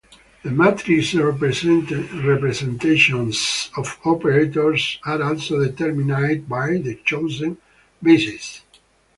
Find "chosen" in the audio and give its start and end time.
7.05-7.57